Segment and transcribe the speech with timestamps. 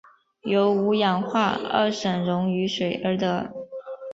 [0.41, 3.51] 由五氧化二砷溶于水而得。